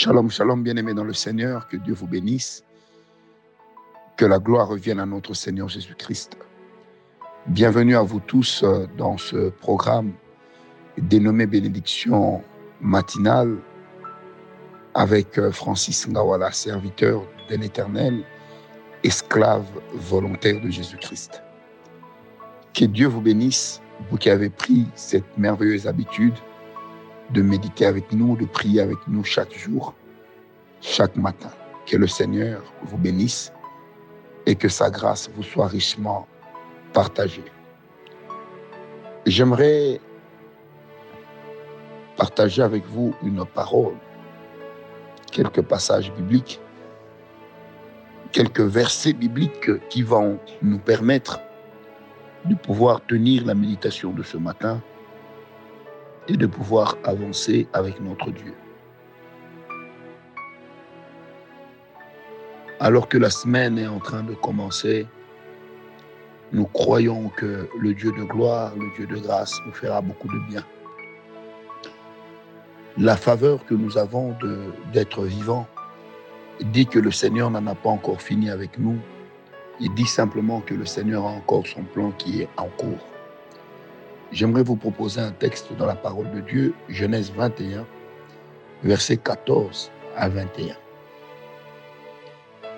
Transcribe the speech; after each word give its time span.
Shalom, 0.00 0.30
shalom, 0.30 0.62
bien-aimés 0.62 0.94
dans 0.94 1.02
le 1.02 1.12
Seigneur, 1.12 1.66
que 1.66 1.76
Dieu 1.76 1.92
vous 1.92 2.06
bénisse, 2.06 2.62
que 4.16 4.24
la 4.24 4.38
gloire 4.38 4.68
revienne 4.68 5.00
à 5.00 5.06
notre 5.06 5.34
Seigneur 5.34 5.68
Jésus-Christ. 5.68 6.38
Bienvenue 7.48 7.96
à 7.96 8.02
vous 8.02 8.20
tous 8.20 8.62
euh, 8.62 8.86
dans 8.96 9.18
ce 9.18 9.48
programme 9.48 10.12
dénommé 10.98 11.46
Bénédiction 11.46 12.44
matinale 12.80 13.56
avec 14.94 15.36
euh, 15.36 15.50
Francis 15.50 16.06
Ngawala, 16.06 16.52
serviteur 16.52 17.26
de 17.50 17.56
l'Éternel, 17.56 18.22
esclave 19.02 19.66
volontaire 19.94 20.60
de 20.62 20.70
Jésus-Christ. 20.70 21.42
Que 22.72 22.84
Dieu 22.84 23.08
vous 23.08 23.20
bénisse, 23.20 23.82
vous 24.12 24.16
qui 24.16 24.30
avez 24.30 24.48
pris 24.48 24.86
cette 24.94 25.36
merveilleuse 25.36 25.88
habitude 25.88 26.34
de 27.30 27.42
méditer 27.42 27.86
avec 27.86 28.12
nous, 28.12 28.36
de 28.36 28.46
prier 28.46 28.80
avec 28.80 28.98
nous 29.06 29.24
chaque 29.24 29.52
jour, 29.52 29.94
chaque 30.80 31.16
matin. 31.16 31.50
Que 31.86 31.96
le 31.96 32.06
Seigneur 32.06 32.62
vous 32.82 32.98
bénisse 32.98 33.52
et 34.46 34.54
que 34.54 34.68
sa 34.68 34.90
grâce 34.90 35.30
vous 35.34 35.42
soit 35.42 35.66
richement 35.66 36.26
partagée. 36.92 37.44
J'aimerais 39.26 40.00
partager 42.16 42.62
avec 42.62 42.84
vous 42.86 43.14
une 43.22 43.44
parole, 43.44 43.94
quelques 45.32 45.62
passages 45.62 46.12
bibliques, 46.12 46.60
quelques 48.32 48.60
versets 48.60 49.12
bibliques 49.12 49.70
qui 49.88 50.02
vont 50.02 50.38
nous 50.62 50.78
permettre 50.78 51.40
de 52.44 52.54
pouvoir 52.54 53.00
tenir 53.06 53.44
la 53.46 53.54
méditation 53.54 54.12
de 54.12 54.22
ce 54.22 54.36
matin 54.36 54.82
et 56.28 56.36
de 56.36 56.46
pouvoir 56.46 56.96
avancer 57.04 57.66
avec 57.72 58.00
notre 58.00 58.30
Dieu. 58.30 58.54
Alors 62.80 63.08
que 63.08 63.18
la 63.18 63.30
semaine 63.30 63.78
est 63.78 63.88
en 63.88 63.98
train 63.98 64.22
de 64.22 64.34
commencer, 64.34 65.06
nous 66.52 66.66
croyons 66.66 67.28
que 67.30 67.68
le 67.78 67.94
Dieu 67.94 68.12
de 68.12 68.22
gloire, 68.22 68.72
le 68.76 68.94
Dieu 68.96 69.06
de 69.06 69.20
grâce 69.20 69.52
nous 69.66 69.72
fera 69.72 70.00
beaucoup 70.00 70.28
de 70.28 70.38
bien. 70.48 70.64
La 72.96 73.16
faveur 73.16 73.64
que 73.64 73.74
nous 73.74 73.98
avons 73.98 74.36
d'être 74.92 75.24
vivants 75.24 75.66
dit 76.60 76.86
que 76.86 76.98
le 76.98 77.10
Seigneur 77.10 77.50
n'en 77.50 77.66
a 77.66 77.74
pas 77.74 77.90
encore 77.90 78.20
fini 78.20 78.50
avec 78.50 78.78
nous. 78.78 78.98
Il 79.80 79.92
dit 79.94 80.06
simplement 80.06 80.60
que 80.60 80.74
le 80.74 80.84
Seigneur 80.84 81.24
a 81.24 81.30
encore 81.30 81.66
son 81.66 81.82
plan 81.82 82.10
qui 82.12 82.42
est 82.42 82.48
en 82.56 82.66
cours. 82.66 83.17
J'aimerais 84.30 84.62
vous 84.62 84.76
proposer 84.76 85.20
un 85.20 85.30
texte 85.30 85.72
dans 85.78 85.86
la 85.86 85.94
parole 85.94 86.30
de 86.32 86.40
Dieu, 86.40 86.74
Genèse 86.90 87.32
21, 87.34 87.86
versets 88.82 89.16
14 89.16 89.90
à 90.16 90.28
21. 90.28 90.74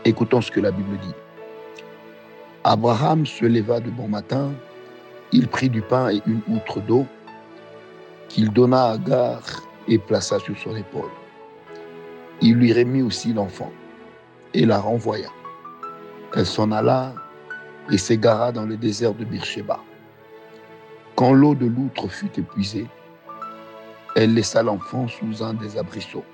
Écoutons 0.04 0.40
ce 0.40 0.50
que 0.52 0.60
la 0.60 0.70
Bible 0.70 0.96
dit. 0.98 1.14
Abraham 2.62 3.26
se 3.26 3.44
leva 3.44 3.80
de 3.80 3.90
bon 3.90 4.06
matin, 4.06 4.52
il 5.32 5.48
prit 5.48 5.68
du 5.68 5.82
pain 5.82 6.10
et 6.10 6.22
une 6.26 6.40
outre 6.48 6.80
d'eau 6.80 7.04
qu'il 8.28 8.52
donna 8.52 8.84
à 8.84 8.92
Agar 8.92 9.42
et 9.88 9.98
plaça 9.98 10.38
sur 10.38 10.56
son 10.56 10.76
épaule. 10.76 11.10
Il 12.40 12.54
lui 12.54 12.72
remit 12.72 13.02
aussi 13.02 13.32
l'enfant 13.32 13.72
et 14.54 14.64
la 14.64 14.78
renvoya. 14.78 15.30
Elle 16.36 16.46
s'en 16.46 16.70
alla 16.70 17.12
et 17.90 17.98
s'égara 17.98 18.52
dans 18.52 18.66
le 18.66 18.76
désert 18.76 19.14
de 19.14 19.24
Beersheba. 19.24 19.80
Quand 21.20 21.34
l'eau 21.34 21.54
de 21.54 21.66
l'outre 21.66 22.08
fut 22.08 22.30
épuisée, 22.38 22.86
elle 24.16 24.32
laissa 24.32 24.62
l'enfant 24.62 25.06
sous 25.06 25.44
un 25.44 25.52
des 25.52 25.76
abrisseaux 25.76 26.24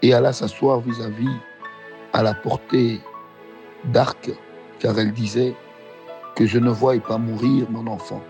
et 0.00 0.14
alla 0.14 0.32
s'asseoir 0.32 0.80
vis-à-vis 0.80 1.36
à 2.14 2.22
la 2.22 2.32
portée 2.32 3.02
d'arc, 3.92 4.30
car 4.78 4.98
elle 4.98 5.12
disait 5.12 5.54
que 6.34 6.46
je 6.46 6.58
ne 6.58 6.70
voie 6.70 6.98
pas 7.00 7.18
mourir 7.18 7.70
mon 7.70 7.86
enfant. 7.86 8.22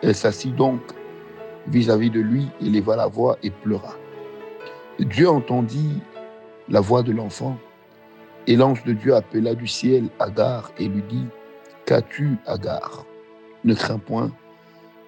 Elle 0.00 0.14
s'assit 0.14 0.54
donc 0.54 0.80
vis-à-vis 1.66 2.10
de 2.10 2.20
lui, 2.20 2.46
et 2.60 2.66
leva 2.66 2.94
la 2.94 3.08
voix 3.08 3.36
et 3.42 3.50
pleura. 3.50 3.96
Dieu 5.00 5.28
entendit 5.28 6.00
la 6.68 6.80
voix 6.80 7.02
de 7.02 7.10
l'enfant, 7.10 7.58
et 8.46 8.54
l'ange 8.54 8.84
de 8.84 8.92
Dieu 8.92 9.12
appela 9.12 9.56
du 9.56 9.66
ciel 9.66 10.08
Agar 10.20 10.70
et 10.78 10.86
lui 10.86 11.02
dit, 11.02 11.26
Qu'as-tu, 11.84 12.36
Agar? 12.46 13.09
Ne 13.64 13.74
crains 13.74 13.98
point, 13.98 14.30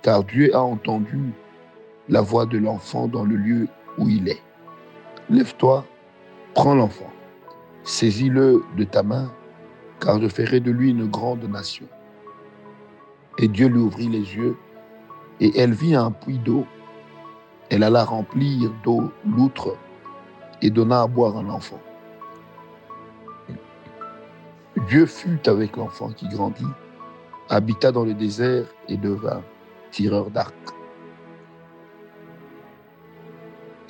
car 0.03 0.25
Dieu 0.25 0.55
a 0.55 0.61
entendu 0.61 1.33
la 2.09 2.21
voix 2.21 2.47
de 2.47 2.59
l'enfant 2.59 3.07
dans 3.07 3.25
le 3.25 3.37
lieu 3.37 3.69
où 3.99 4.09
il 4.09 4.29
est. 4.29 4.43
Lève-toi, 5.31 5.85
prends 6.55 6.75
l'enfant, 6.75 7.11
saisis-le 7.85 8.63
de 8.77 8.85
ta 8.85 9.03
main, 9.03 9.33
car 10.01 10.21
je 10.21 10.29
ferai 10.29 10.61
de 10.61 10.71
lui 10.71 10.91
une 10.91 11.07
grande 11.07 11.45
nation. 11.45 11.87
Et 13.39 13.49
Dieu 13.49 13.69
lui 13.69 13.79
ouvrit 13.79 14.09
les 14.09 14.35
yeux, 14.35 14.57
et 15.41 15.59
elle 15.59 15.73
vit 15.73 15.95
un 15.95 16.11
puits 16.11 16.39
d'eau. 16.39 16.67
Elle 17.71 17.83
alla 17.83 18.05
remplir 18.05 18.71
d'eau 18.85 19.11
l'outre 19.25 19.77
et 20.61 20.71
donna 20.71 21.03
à 21.03 21.07
boire 21.07 21.39
à 21.39 21.43
l'enfant. 21.43 21.81
Dieu 24.89 25.07
fut 25.07 25.49
avec 25.49 25.77
l'enfant 25.77 26.11
qui 26.11 26.29
grandit 26.29 26.67
habita 27.53 27.93
dans 27.93 28.05
le 28.05 28.15
désert 28.15 28.65
et 28.89 28.97
devint 28.97 29.43
tireur 29.91 30.31
d'arc. 30.31 30.55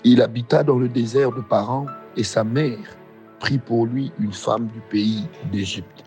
Il 0.03 0.21
habita 0.21 0.65
dans 0.65 0.79
le 0.79 0.89
désert 0.89 1.31
de 1.31 1.41
parents 1.41 1.87
et 2.17 2.25
sa 2.25 2.43
mère 2.43 2.97
prit 3.39 3.59
pour 3.59 3.87
lui 3.87 4.11
une 4.19 4.33
femme 4.33 4.67
du 4.67 4.81
pays 4.91 5.29
d'Égypte. 5.53 6.05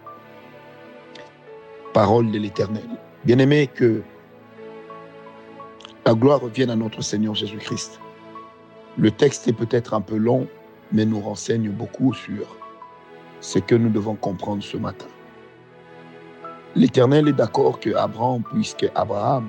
Parole 1.94 2.30
de 2.30 2.40
l'Éternel. 2.40 2.90
Bien-aimé, 3.24 3.70
que 3.74 4.02
la 6.06 6.14
gloire 6.14 6.42
revienne 6.42 6.72
à 6.72 6.76
notre 6.76 7.02
Seigneur 7.02 7.36
Jésus-Christ. 7.36 8.02
Le 8.98 9.12
texte 9.12 9.48
est 9.48 9.54
peut-être 9.54 9.94
un 9.94 10.02
peu 10.02 10.18
long, 10.18 10.46
mais 10.92 11.06
nous 11.06 11.22
renseigne 11.22 11.70
beaucoup 11.70 12.14
sur 12.14 12.58
ce 13.40 13.60
que 13.60 13.76
nous 13.76 13.90
devons 13.90 14.16
comprendre 14.16 14.62
ce 14.62 14.76
matin. 14.76 15.08
L'Éternel 16.76 17.30
est 17.30 17.34
d'accord 17.34 17.80
que 17.80 17.96
Abraham, 17.96 18.44
Abraham 18.96 19.48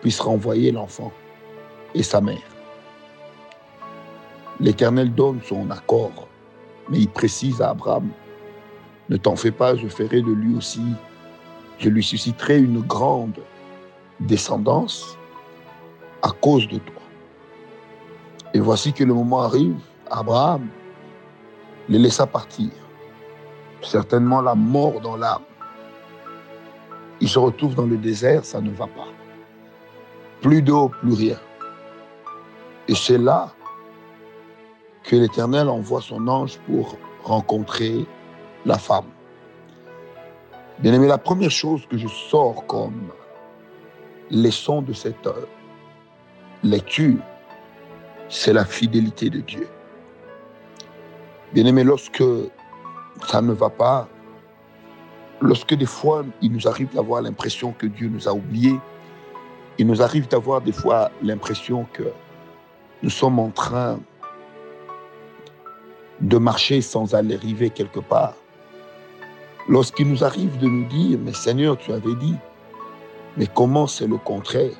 puisse 0.00 0.18
renvoyer 0.18 0.72
l'enfant 0.72 1.12
et 1.94 2.02
sa 2.02 2.20
mère. 2.20 2.42
L'Éternel 4.58 5.14
donne 5.14 5.40
son 5.44 5.70
accord, 5.70 6.26
mais 6.88 6.98
il 6.98 7.08
précise 7.08 7.62
à 7.62 7.70
Abraham, 7.70 8.08
ne 9.08 9.16
t'en 9.16 9.36
fais 9.36 9.52
pas, 9.52 9.76
je 9.76 9.86
ferai 9.86 10.20
de 10.20 10.32
lui 10.32 10.56
aussi, 10.56 10.82
je 11.78 11.88
lui 11.88 12.02
susciterai 12.02 12.58
une 12.58 12.80
grande 12.80 13.38
descendance 14.18 15.16
à 16.22 16.30
cause 16.30 16.66
de 16.66 16.78
toi. 16.78 17.02
Et 18.52 18.58
voici 18.58 18.92
que 18.92 19.04
le 19.04 19.14
moment 19.14 19.42
arrive, 19.42 19.78
Abraham 20.10 20.66
les 21.88 21.98
laissa 21.98 22.26
partir. 22.26 22.70
Certainement 23.80 24.40
la 24.40 24.54
mort 24.54 25.00
dans 25.00 25.16
l'âme. 25.16 25.42
Il 27.22 27.28
se 27.28 27.38
retrouve 27.38 27.76
dans 27.76 27.86
le 27.86 27.96
désert, 27.96 28.44
ça 28.44 28.60
ne 28.60 28.70
va 28.72 28.88
pas. 28.88 29.06
Plus 30.40 30.60
d'eau, 30.60 30.88
plus 30.88 31.14
rien. 31.14 31.38
Et 32.88 32.96
c'est 32.96 33.16
là 33.16 33.54
que 35.04 35.14
l'Éternel 35.14 35.68
envoie 35.68 36.00
son 36.00 36.26
ange 36.26 36.58
pour 36.66 36.98
rencontrer 37.22 38.04
la 38.66 38.76
femme. 38.76 39.04
Bien 40.80 40.92
aimé, 40.94 41.06
la 41.06 41.16
première 41.16 41.52
chose 41.52 41.86
que 41.86 41.96
je 41.96 42.08
sors 42.08 42.66
comme 42.66 43.12
leçon 44.28 44.82
de 44.82 44.92
cette 44.92 45.24
euh, 45.28 45.46
lecture, 46.64 47.20
c'est 48.28 48.52
la 48.52 48.64
fidélité 48.64 49.30
de 49.30 49.38
Dieu. 49.38 49.68
Bien 51.54 51.66
aimé, 51.66 51.84
lorsque 51.84 52.24
ça 53.28 53.40
ne 53.40 53.52
va 53.52 53.70
pas, 53.70 54.08
lorsque 55.42 55.74
des 55.74 55.86
fois 55.86 56.24
il 56.40 56.52
nous 56.52 56.66
arrive 56.68 56.94
d'avoir 56.94 57.20
l'impression 57.20 57.72
que 57.72 57.86
Dieu 57.86 58.08
nous 58.08 58.28
a 58.28 58.32
oubliés, 58.32 58.78
il 59.78 59.86
nous 59.86 60.00
arrive 60.00 60.28
d'avoir 60.28 60.60
des 60.60 60.72
fois 60.72 61.10
l'impression 61.22 61.86
que 61.92 62.04
nous 63.02 63.10
sommes 63.10 63.38
en 63.38 63.50
train 63.50 63.98
de 66.20 66.38
marcher 66.38 66.80
sans 66.80 67.14
aller 67.14 67.34
arriver 67.34 67.70
quelque 67.70 67.98
part. 67.98 68.34
Lorsqu'il 69.68 70.08
nous 70.08 70.22
arrive 70.22 70.56
de 70.58 70.66
nous 70.66 70.84
dire, 70.86 71.18
mais 71.24 71.32
Seigneur, 71.32 71.76
tu 71.76 71.92
avais 71.92 72.14
dit, 72.14 72.36
mais 73.36 73.46
comment 73.46 73.86
c'est 73.86 74.06
le 74.06 74.18
contraire? 74.18 74.72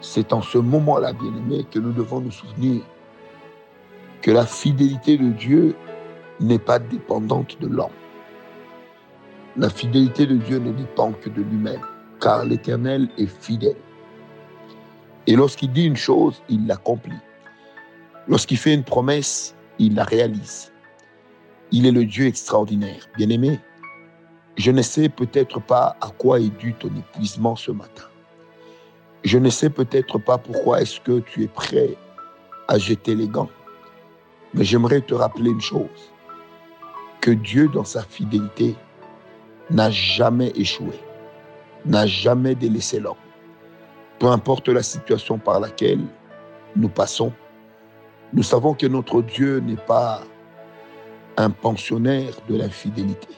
C'est 0.00 0.32
en 0.32 0.40
ce 0.40 0.58
moment-là, 0.58 1.12
bien-aimé, 1.12 1.66
que 1.70 1.78
nous 1.78 1.92
devons 1.92 2.20
nous 2.20 2.30
souvenir 2.30 2.82
que 4.22 4.30
la 4.30 4.46
fidélité 4.46 5.18
de 5.18 5.28
Dieu 5.28 5.74
n'est 6.40 6.58
pas 6.58 6.78
dépendante 6.78 7.60
de 7.60 7.66
l'homme. 7.66 7.90
La 9.56 9.70
fidélité 9.70 10.26
de 10.26 10.36
Dieu 10.36 10.58
ne 10.58 10.72
dépend 10.72 11.12
que 11.12 11.30
de 11.30 11.42
lui-même, 11.42 11.80
car 12.20 12.44
l'Éternel 12.44 13.08
est 13.18 13.26
fidèle. 13.26 13.76
Et 15.26 15.36
lorsqu'il 15.36 15.72
dit 15.72 15.84
une 15.84 15.96
chose, 15.96 16.42
il 16.48 16.66
l'accomplit. 16.66 17.18
Lorsqu'il 18.28 18.58
fait 18.58 18.74
une 18.74 18.84
promesse, 18.84 19.54
il 19.78 19.94
la 19.94 20.04
réalise. 20.04 20.72
Il 21.70 21.86
est 21.86 21.92
le 21.92 22.04
Dieu 22.04 22.26
extraordinaire. 22.26 23.06
Bien-aimé, 23.16 23.58
je 24.56 24.70
ne 24.70 24.82
sais 24.82 25.08
peut-être 25.08 25.60
pas 25.60 25.96
à 26.00 26.10
quoi 26.10 26.40
est 26.40 26.56
dû 26.58 26.74
ton 26.74 26.88
épuisement 26.88 27.56
ce 27.56 27.70
matin. 27.70 28.04
Je 29.24 29.38
ne 29.38 29.50
sais 29.50 29.70
peut-être 29.70 30.18
pas 30.18 30.38
pourquoi 30.38 30.80
est-ce 30.80 31.00
que 31.00 31.20
tu 31.20 31.44
es 31.44 31.48
prêt 31.48 31.96
à 32.68 32.78
jeter 32.78 33.14
les 33.14 33.28
gants. 33.28 33.50
Mais 34.54 34.64
j'aimerais 34.64 35.00
te 35.00 35.14
rappeler 35.14 35.50
une 35.50 35.60
chose, 35.60 36.12
que 37.20 37.30
Dieu 37.30 37.68
dans 37.68 37.84
sa 37.84 38.02
fidélité 38.02 38.76
n'a 39.70 39.90
jamais 39.90 40.52
échoué, 40.54 40.98
n'a 41.84 42.06
jamais 42.06 42.54
délaissé 42.54 43.00
l'homme. 43.00 43.16
Peu 44.18 44.26
importe 44.26 44.68
la 44.68 44.82
situation 44.82 45.38
par 45.38 45.60
laquelle 45.60 46.00
nous 46.76 46.88
passons, 46.88 47.32
nous 48.32 48.42
savons 48.42 48.74
que 48.74 48.86
notre 48.86 49.22
Dieu 49.22 49.60
n'est 49.60 49.76
pas 49.76 50.22
un 51.36 51.50
pensionnaire 51.50 52.34
de 52.48 52.56
l'infidélité. 52.56 53.28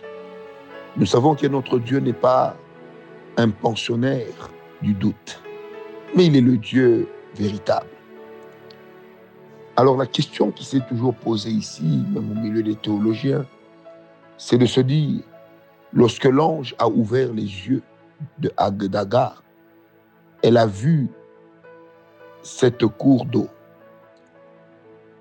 Nous 0.96 1.06
savons 1.06 1.34
que 1.34 1.46
notre 1.46 1.78
Dieu 1.78 2.00
n'est 2.00 2.12
pas 2.12 2.56
un 3.36 3.50
pensionnaire 3.50 4.50
du 4.82 4.94
doute, 4.94 5.40
mais 6.16 6.26
il 6.26 6.36
est 6.36 6.40
le 6.40 6.56
Dieu 6.56 7.08
véritable. 7.36 7.86
Alors 9.76 9.96
la 9.96 10.06
question 10.06 10.50
qui 10.50 10.64
s'est 10.64 10.82
toujours 10.88 11.14
posée 11.14 11.50
ici, 11.50 12.04
même 12.12 12.30
au 12.32 12.34
milieu 12.34 12.62
des 12.62 12.74
théologiens, 12.74 13.46
c'est 14.36 14.58
de 14.58 14.66
se 14.66 14.80
dire, 14.80 15.20
lorsque 15.92 16.24
l'ange 16.24 16.74
a 16.78 16.88
ouvert 16.88 17.32
les 17.32 17.42
yeux 17.42 17.82
de 18.38 18.50
d'Agar, 18.86 19.42
elle 20.42 20.56
a 20.56 20.66
vu 20.66 21.08
cette 22.42 22.86
cour 22.86 23.24
d'eau. 23.24 23.48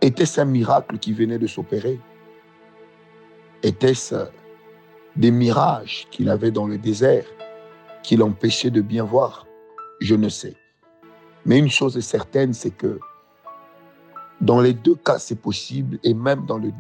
Était-ce 0.01 0.41
un 0.41 0.45
miracle 0.45 0.97
qui 0.97 1.13
venait 1.13 1.39
de 1.39 1.47
s'opérer? 1.47 1.99
Était-ce 3.63 4.29
des 5.15 5.31
mirages 5.31 6.07
qu'il 6.11 6.29
avait 6.29 6.51
dans 6.51 6.67
le 6.67 6.77
désert 6.77 7.25
qui 8.03 8.15
l'empêchaient 8.15 8.71
de 8.71 8.81
bien 8.81 9.03
voir? 9.03 9.45
Je 9.99 10.15
ne 10.15 10.29
sais. 10.29 10.55
Mais 11.45 11.59
une 11.59 11.69
chose 11.69 11.97
est 11.97 12.01
certaine, 12.01 12.53
c'est 12.53 12.71
que 12.71 12.99
dans 14.39 14.61
les 14.61 14.73
deux 14.73 14.95
cas, 14.95 15.19
c'est 15.19 15.39
possible, 15.41 15.99
et 16.03 16.13
même 16.13 16.45
dans 16.45 16.57
les 16.57 16.71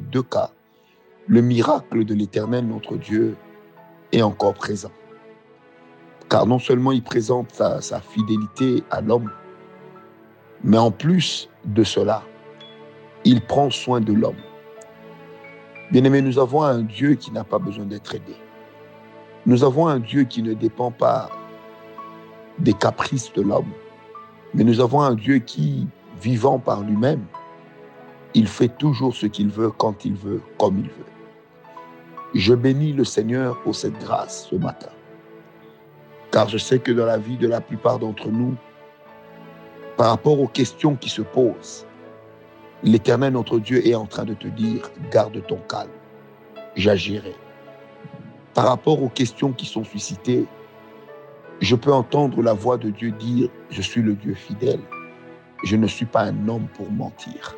deux 0.00 0.22
cas, 0.22 0.50
le 1.26 1.42
miracle 1.42 2.04
de 2.04 2.14
l'Éternel, 2.14 2.66
notre 2.66 2.96
Dieu, 2.96 3.36
est 4.12 4.22
encore 4.22 4.54
présent. 4.54 4.90
Car 6.28 6.46
non 6.46 6.58
seulement 6.58 6.92
il 6.92 7.02
présente 7.02 7.52
sa, 7.52 8.00
fidélité 8.00 8.82
à 8.90 9.00
l'homme, 9.00 9.30
mais 10.62 10.78
en 10.78 10.90
plus 10.90 11.48
de 11.64 11.82
cela, 11.82 12.22
il 13.24 13.40
prend 13.40 13.70
soin 13.70 14.00
de 14.00 14.12
l'homme. 14.12 14.36
Bien-aimés, 15.90 16.22
nous 16.22 16.38
avons 16.38 16.62
un 16.62 16.82
Dieu 16.82 17.14
qui 17.14 17.32
n'a 17.32 17.44
pas 17.44 17.58
besoin 17.58 17.84
d'être 17.84 18.14
aidé. 18.14 18.36
Nous 19.46 19.64
avons 19.64 19.88
un 19.88 19.98
Dieu 19.98 20.24
qui 20.24 20.42
ne 20.42 20.54
dépend 20.54 20.90
pas 20.90 21.28
des 22.58 22.74
caprices 22.74 23.32
de 23.32 23.42
l'homme, 23.42 23.72
mais 24.54 24.64
nous 24.64 24.80
avons 24.80 25.00
un 25.00 25.14
Dieu 25.14 25.38
qui, 25.38 25.88
vivant 26.20 26.58
par 26.58 26.82
lui-même, 26.82 27.24
il 28.34 28.46
fait 28.46 28.68
toujours 28.68 29.14
ce 29.14 29.26
qu'il 29.26 29.48
veut, 29.48 29.70
quand 29.70 30.04
il 30.04 30.14
veut, 30.14 30.40
comme 30.58 30.78
il 30.78 30.88
veut. 30.88 31.12
Je 32.34 32.54
bénis 32.54 32.92
le 32.92 33.04
Seigneur 33.04 33.60
pour 33.62 33.74
cette 33.74 33.98
grâce 33.98 34.48
ce 34.50 34.56
matin, 34.56 34.90
car 36.30 36.48
je 36.48 36.58
sais 36.58 36.78
que 36.78 36.92
dans 36.92 37.06
la 37.06 37.18
vie 37.18 37.36
de 37.36 37.48
la 37.48 37.60
plupart 37.60 37.98
d'entre 37.98 38.28
nous, 38.28 38.54
par 39.96 40.10
rapport 40.10 40.40
aux 40.40 40.46
questions 40.46 40.96
qui 40.96 41.08
se 41.08 41.22
posent, 41.22 41.86
L'Éternel, 42.82 43.34
notre 43.34 43.58
Dieu, 43.58 43.86
est 43.86 43.94
en 43.94 44.06
train 44.06 44.24
de 44.24 44.32
te 44.32 44.48
dire, 44.48 44.90
garde 45.10 45.46
ton 45.46 45.58
calme, 45.68 45.90
j'agirai. 46.76 47.34
Par 48.54 48.68
rapport 48.68 49.02
aux 49.02 49.10
questions 49.10 49.52
qui 49.52 49.66
sont 49.66 49.84
suscitées, 49.84 50.46
je 51.60 51.76
peux 51.76 51.92
entendre 51.92 52.42
la 52.42 52.54
voix 52.54 52.78
de 52.78 52.88
Dieu 52.88 53.10
dire, 53.10 53.50
je 53.68 53.82
suis 53.82 54.00
le 54.00 54.14
Dieu 54.14 54.32
fidèle, 54.32 54.80
je 55.62 55.76
ne 55.76 55.86
suis 55.86 56.06
pas 56.06 56.22
un 56.22 56.48
homme 56.48 56.68
pour 56.72 56.90
mentir. 56.90 57.54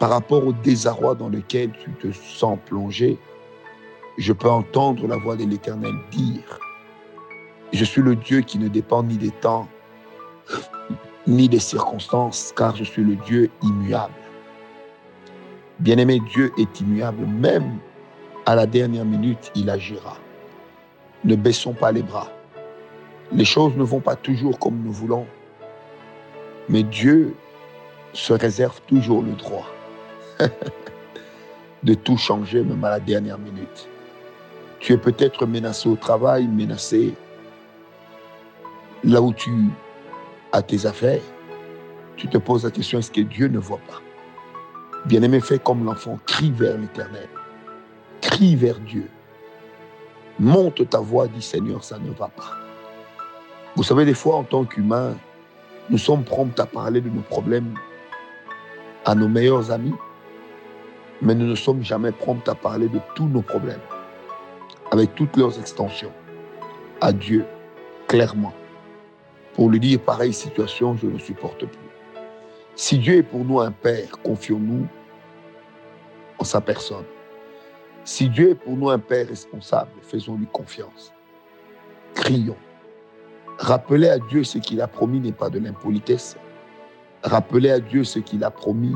Par 0.00 0.08
rapport 0.08 0.46
au 0.46 0.54
désarroi 0.54 1.14
dans 1.14 1.28
lequel 1.28 1.72
tu 1.72 1.90
te 1.90 2.10
sens 2.10 2.58
plongé, 2.64 3.18
je 4.16 4.32
peux 4.32 4.48
entendre 4.48 5.06
la 5.06 5.18
voix 5.18 5.36
de 5.36 5.44
l'Éternel 5.44 5.92
dire, 6.10 6.58
je 7.74 7.84
suis 7.84 8.00
le 8.00 8.16
Dieu 8.16 8.40
qui 8.40 8.58
ne 8.58 8.68
dépend 8.68 9.02
ni 9.02 9.18
des 9.18 9.30
temps, 9.30 9.68
ni 11.26 11.50
des 11.50 11.58
circonstances, 11.58 12.54
car 12.56 12.74
je 12.76 12.84
suis 12.84 13.04
le 13.04 13.14
Dieu 13.14 13.50
immuable. 13.62 14.14
Bien-aimé, 15.80 16.18
Dieu 16.32 16.50
est 16.56 16.80
immuable, 16.80 17.26
même 17.26 17.76
à 18.46 18.54
la 18.54 18.64
dernière 18.64 19.04
minute, 19.04 19.52
il 19.54 19.68
agira. 19.68 20.16
Ne 21.24 21.36
baissons 21.36 21.74
pas 21.74 21.92
les 21.92 22.02
bras. 22.02 22.28
Les 23.32 23.44
choses 23.44 23.76
ne 23.76 23.84
vont 23.84 24.00
pas 24.00 24.16
toujours 24.16 24.58
comme 24.58 24.80
nous 24.82 24.92
voulons, 24.92 25.26
mais 26.70 26.84
Dieu 26.84 27.34
se 28.14 28.32
réserve 28.32 28.80
toujours 28.86 29.22
le 29.22 29.32
droit 29.32 29.66
de 31.82 31.94
tout 31.94 32.16
changer, 32.16 32.62
même 32.62 32.84
à 32.84 32.90
la 32.90 33.00
dernière 33.00 33.38
minute. 33.38 33.88
Tu 34.78 34.92
es 34.92 34.96
peut-être 34.96 35.46
menacé 35.46 35.88
au 35.88 35.96
travail, 35.96 36.46
menacé 36.46 37.14
là 39.04 39.20
où 39.20 39.32
tu 39.32 39.50
à 40.52 40.62
tes 40.62 40.86
affaires, 40.86 41.22
tu 42.16 42.28
te 42.28 42.38
poses 42.38 42.64
la 42.64 42.70
question, 42.70 42.98
est-ce 42.98 43.10
que 43.10 43.20
Dieu 43.20 43.48
ne 43.48 43.58
voit 43.58 43.80
pas? 43.88 44.00
Bien-aimé, 45.06 45.40
fais 45.40 45.58
comme 45.58 45.84
l'enfant, 45.84 46.18
crie 46.26 46.50
vers 46.50 46.76
l'Éternel, 46.76 47.28
crie 48.20 48.56
vers 48.56 48.78
Dieu. 48.80 49.08
Monte 50.38 50.88
ta 50.88 50.98
voix, 50.98 51.28
dis 51.28 51.42
Seigneur, 51.42 51.84
ça 51.84 51.98
ne 51.98 52.10
va 52.10 52.28
pas. 52.28 52.56
Vous 53.76 53.82
savez, 53.82 54.04
des 54.04 54.14
fois, 54.14 54.36
en 54.36 54.42
tant 54.42 54.64
qu'humains, 54.64 55.14
nous 55.88 55.98
sommes 55.98 56.24
prompts 56.24 56.58
à 56.58 56.66
parler 56.66 57.00
de 57.00 57.08
nos 57.08 57.22
problèmes 57.22 57.74
à 59.04 59.14
nos 59.14 59.28
meilleurs 59.28 59.70
amis, 59.70 59.94
mais 61.22 61.34
nous 61.34 61.46
ne 61.46 61.54
sommes 61.54 61.82
jamais 61.82 62.12
prompts 62.12 62.48
à 62.48 62.54
parler 62.54 62.88
de 62.88 63.00
tous 63.14 63.26
nos 63.26 63.42
problèmes, 63.42 63.80
avec 64.90 65.14
toutes 65.14 65.36
leurs 65.36 65.58
extensions, 65.58 66.12
à 67.00 67.12
Dieu, 67.12 67.44
clairement 68.06 68.52
pour 69.54 69.68
lui 69.68 69.80
dire 69.80 70.00
pareille 70.00 70.32
situation, 70.32 70.96
je 70.96 71.06
ne 71.06 71.18
supporte 71.18 71.66
plus. 71.66 71.90
Si 72.76 72.98
Dieu 72.98 73.16
est 73.16 73.22
pour 73.22 73.44
nous 73.44 73.60
un 73.60 73.70
Père, 73.70 74.10
confions-nous 74.24 74.86
en 76.38 76.44
sa 76.44 76.60
personne. 76.60 77.04
Si 78.04 78.28
Dieu 78.28 78.50
est 78.50 78.54
pour 78.54 78.76
nous 78.76 78.88
un 78.88 78.98
Père 78.98 79.28
responsable, 79.28 79.90
faisons-lui 80.00 80.46
confiance. 80.50 81.12
Crions. 82.14 82.56
Rappeler 83.58 84.08
à 84.08 84.18
Dieu 84.18 84.44
ce 84.44 84.56
qu'il 84.56 84.80
a 84.80 84.86
promis 84.86 85.20
n'est 85.20 85.32
pas 85.32 85.50
de 85.50 85.58
l'impolitesse. 85.58 86.36
Rappeler 87.22 87.70
à 87.70 87.80
Dieu 87.80 88.04
ce 88.04 88.18
qu'il 88.18 88.42
a 88.44 88.50
promis 88.50 88.94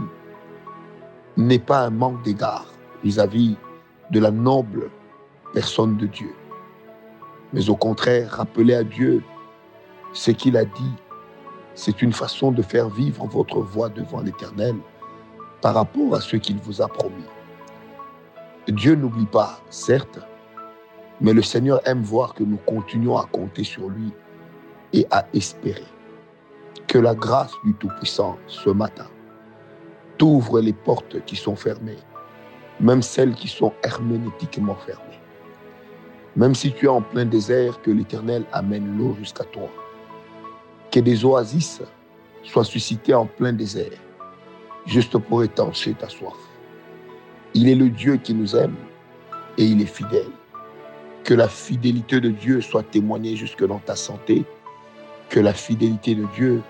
n'est 1.36 1.58
pas 1.58 1.80
un 1.80 1.90
manque 1.90 2.22
d'égard 2.22 2.66
vis-à-vis 3.02 3.56
de 4.10 4.20
la 4.20 4.30
noble 4.30 4.90
personne 5.52 5.96
de 5.96 6.06
Dieu. 6.06 6.34
Mais 7.52 7.68
au 7.68 7.76
contraire, 7.76 8.30
rappeler 8.30 8.74
à 8.74 8.84
Dieu 8.84 9.22
ce 10.12 10.30
qu'il 10.30 10.56
a 10.56 10.64
dit, 10.64 10.92
c'est 11.74 12.02
une 12.02 12.12
façon 12.12 12.52
de 12.52 12.62
faire 12.62 12.88
vivre 12.88 13.26
votre 13.26 13.60
voix 13.60 13.88
devant 13.88 14.20
l'Éternel 14.20 14.76
par 15.60 15.74
rapport 15.74 16.14
à 16.14 16.20
ce 16.20 16.36
qu'il 16.36 16.58
vous 16.58 16.82
a 16.82 16.88
promis. 16.88 17.24
Dieu 18.68 18.94
n'oublie 18.94 19.26
pas, 19.26 19.60
certes, 19.70 20.20
mais 21.20 21.32
le 21.32 21.42
Seigneur 21.42 21.80
aime 21.86 22.02
voir 22.02 22.34
que 22.34 22.44
nous 22.44 22.58
continuons 22.58 23.16
à 23.16 23.26
compter 23.26 23.64
sur 23.64 23.88
lui 23.88 24.12
et 24.92 25.06
à 25.10 25.26
espérer. 25.32 25.84
Que 26.86 26.98
la 26.98 27.14
grâce 27.14 27.52
du 27.64 27.74
Tout-Puissant 27.74 28.36
ce 28.46 28.70
matin 28.70 29.06
t'ouvre 30.18 30.60
les 30.60 30.72
portes 30.72 31.24
qui 31.24 31.36
sont 31.36 31.56
fermées, 31.56 31.98
même 32.80 33.02
celles 33.02 33.34
qui 33.34 33.48
sont 33.48 33.72
herménétiquement 33.82 34.76
fermées. 34.76 35.20
Même 36.36 36.54
si 36.54 36.72
tu 36.72 36.86
es 36.86 36.88
en 36.88 37.02
plein 37.02 37.24
désert, 37.24 37.80
que 37.82 37.90
l'Éternel 37.90 38.44
amène 38.52 38.98
l'eau 38.98 39.14
jusqu'à 39.18 39.44
toi 39.44 39.68
que 40.94 41.00
des 41.00 41.24
oasis 41.24 41.82
soient 42.44 42.64
suscitées 42.64 43.14
en 43.14 43.26
plein 43.26 43.52
désert, 43.52 43.98
juste 44.86 45.18
pour 45.18 45.42
étancher 45.42 45.92
ta 45.94 46.08
soif. 46.08 46.36
Il 47.52 47.68
est 47.68 47.74
le 47.74 47.88
Dieu 47.88 48.16
qui 48.16 48.32
nous 48.32 48.54
aime 48.54 48.76
et 49.58 49.64
il 49.64 49.82
est 49.82 49.92
fidèle. 49.92 50.30
Que 51.24 51.34
la 51.34 51.48
fidélité 51.48 52.20
de 52.20 52.28
Dieu 52.28 52.60
soit 52.60 52.84
témoignée 52.84 53.34
jusque 53.34 53.66
dans 53.66 53.80
ta 53.80 53.96
santé, 53.96 54.44
que 55.30 55.40
la 55.40 55.52
fidélité 55.52 56.14
de 56.14 56.26
Dieu 56.36 56.62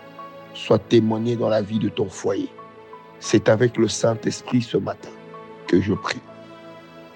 soit 0.54 0.78
témoignée 0.78 1.36
dans 1.36 1.50
la 1.50 1.60
vie 1.60 1.78
de 1.78 1.90
ton 1.90 2.08
foyer. 2.08 2.48
C'est 3.21 3.49
avec 3.49 3.76
le 3.76 3.88
Saint-Esprit 3.88 4.62
ce 4.62 4.76
matin 4.76 5.11
que 5.66 5.80
je 5.80 5.94
prie, 5.94 6.21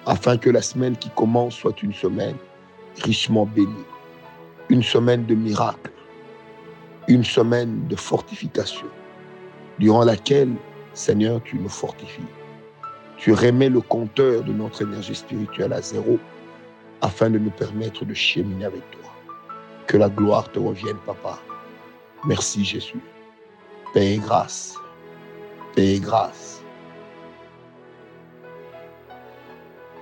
afin 0.05 0.37
que 0.37 0.49
la 0.49 0.61
semaine 0.61 0.97
qui 0.97 1.09
commence 1.11 1.55
soit 1.55 1.81
une 1.83 1.93
semaine 1.93 2.35
richement 3.03 3.45
bénie, 3.45 3.85
une 4.69 4.83
semaine 4.83 5.25
de 5.25 5.35
miracles, 5.35 5.91
une 7.07 7.23
semaine 7.23 7.87
de 7.87 7.95
fortification, 7.95 8.87
durant 9.79 10.03
laquelle, 10.03 10.53
Seigneur, 10.93 11.41
tu 11.43 11.57
nous 11.57 11.69
fortifies. 11.69 12.21
Tu 13.17 13.33
remets 13.33 13.69
le 13.69 13.81
compteur 13.81 14.43
de 14.43 14.53
notre 14.53 14.81
énergie 14.81 15.15
spirituelle 15.15 15.73
à 15.73 15.81
zéro 15.81 16.17
afin 17.01 17.29
de 17.29 17.37
nous 17.37 17.49
permettre 17.51 18.05
de 18.05 18.13
cheminer 18.13 18.65
avec 18.65 18.89
toi. 18.91 19.11
Que 19.87 19.97
la 19.97 20.09
gloire 20.09 20.51
te 20.51 20.59
revienne, 20.59 20.97
Papa. 21.05 21.39
Merci 22.25 22.63
Jésus. 22.63 22.99
Paix 23.93 24.15
et 24.15 24.17
grâce. 24.17 24.75
Et 25.77 25.99
grâce. 25.99 26.58